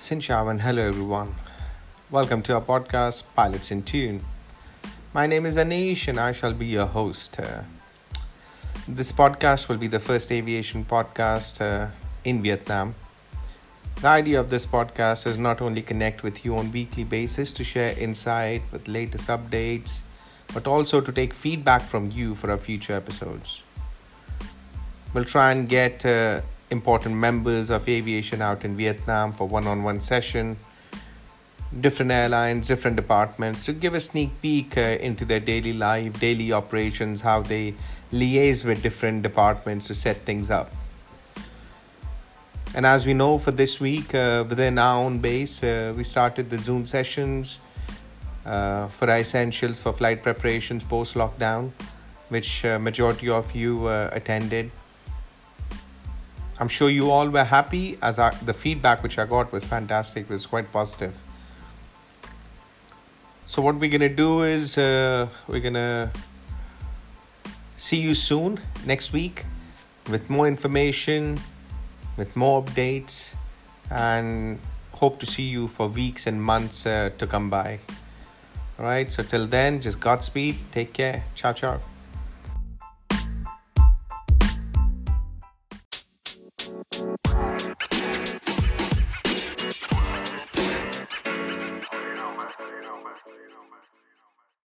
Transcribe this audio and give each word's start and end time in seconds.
Sin 0.00 0.18
Chao 0.18 0.48
and 0.48 0.62
hello 0.62 0.88
everyone. 0.88 1.34
Welcome 2.10 2.40
to 2.44 2.54
our 2.54 2.62
podcast, 2.62 3.22
Pilots 3.36 3.70
in 3.70 3.82
Tune. 3.82 4.22
My 5.12 5.26
name 5.26 5.44
is 5.44 5.58
Anish 5.58 6.08
and 6.08 6.18
I 6.18 6.32
shall 6.32 6.54
be 6.54 6.64
your 6.64 6.86
host. 6.86 7.38
Uh, 7.38 7.64
this 8.88 9.12
podcast 9.12 9.68
will 9.68 9.76
be 9.76 9.88
the 9.88 10.00
first 10.00 10.32
aviation 10.32 10.86
podcast 10.86 11.60
uh, 11.60 11.90
in 12.24 12.42
Vietnam. 12.42 12.94
The 14.00 14.08
idea 14.08 14.40
of 14.40 14.48
this 14.48 14.64
podcast 14.64 15.26
is 15.26 15.36
not 15.36 15.60
only 15.60 15.82
connect 15.82 16.22
with 16.22 16.46
you 16.46 16.56
on 16.56 16.72
weekly 16.72 17.04
basis 17.04 17.52
to 17.52 17.62
share 17.62 17.94
insight 17.98 18.62
with 18.72 18.88
latest 18.88 19.28
updates, 19.28 20.00
but 20.54 20.66
also 20.66 21.02
to 21.02 21.12
take 21.12 21.34
feedback 21.34 21.82
from 21.82 22.10
you 22.10 22.34
for 22.34 22.50
our 22.50 22.56
future 22.56 22.94
episodes. 22.94 23.64
We'll 25.12 25.24
try 25.24 25.52
and 25.52 25.68
get 25.68 26.06
uh, 26.06 26.40
important 26.70 27.16
members 27.16 27.70
of 27.70 27.88
aviation 27.88 28.40
out 28.40 28.64
in 28.64 28.76
Vietnam 28.76 29.32
for 29.32 29.48
one 29.48 29.66
on 29.66 29.82
one 29.82 30.00
session, 30.00 30.56
different 31.80 32.10
airlines, 32.10 32.68
different 32.68 32.96
departments 32.96 33.64
to 33.64 33.72
give 33.72 33.94
a 33.94 34.00
sneak 34.00 34.30
peek 34.42 34.76
uh, 34.76 34.80
into 34.80 35.24
their 35.24 35.40
daily 35.40 35.72
life, 35.72 36.18
daily 36.20 36.52
operations, 36.52 37.20
how 37.20 37.42
they 37.42 37.74
liaise 38.12 38.64
with 38.64 38.82
different 38.82 39.22
departments 39.22 39.86
to 39.86 39.94
set 39.94 40.16
things 40.18 40.50
up. 40.50 40.72
And 42.74 42.86
as 42.86 43.04
we 43.04 43.14
know, 43.14 43.36
for 43.38 43.50
this 43.50 43.80
week, 43.80 44.14
uh, 44.14 44.44
within 44.48 44.78
our 44.78 45.04
own 45.04 45.18
base, 45.18 45.62
uh, 45.62 45.92
we 45.96 46.04
started 46.04 46.50
the 46.50 46.58
Zoom 46.58 46.86
sessions 46.86 47.58
uh, 48.46 48.86
for 48.88 49.08
essentials 49.10 49.78
for 49.80 49.92
flight 49.92 50.22
preparations 50.22 50.84
post 50.84 51.14
lockdown, 51.14 51.72
which 52.28 52.64
uh, 52.64 52.78
majority 52.78 53.28
of 53.28 53.54
you 53.54 53.86
uh, 53.86 54.10
attended. 54.12 54.70
I'm 56.60 56.68
sure 56.68 56.90
you 56.90 57.10
all 57.10 57.30
were 57.30 57.44
happy 57.44 57.96
as 58.02 58.18
I, 58.18 58.34
the 58.44 58.52
feedback 58.52 59.02
which 59.02 59.18
I 59.18 59.24
got 59.24 59.50
was 59.50 59.64
fantastic, 59.64 60.28
was 60.28 60.44
quite 60.44 60.70
positive. 60.70 61.16
So 63.46 63.62
what 63.62 63.76
we're 63.76 63.90
gonna 63.90 64.10
do 64.10 64.42
is 64.42 64.76
uh, 64.76 65.28
we're 65.48 65.60
gonna 65.60 66.12
see 67.76 68.00
you 68.00 68.14
soon 68.14 68.60
next 68.84 69.12
week 69.12 69.44
with 70.10 70.28
more 70.28 70.46
information, 70.46 71.40
with 72.18 72.36
more 72.36 72.62
updates, 72.62 73.34
and 73.90 74.60
hope 74.92 75.18
to 75.20 75.26
see 75.26 75.44
you 75.44 75.66
for 75.66 75.88
weeks 75.88 76.26
and 76.26 76.42
months 76.42 76.84
uh, 76.84 77.10
to 77.16 77.26
come 77.26 77.48
by. 77.48 77.80
All 78.78 78.84
right. 78.84 79.10
So 79.10 79.22
till 79.22 79.46
then, 79.46 79.80
just 79.80 79.98
Godspeed. 79.98 80.56
Take 80.72 80.92
care. 80.92 81.24
Ciao, 81.34 81.52
ciao. 81.52 81.80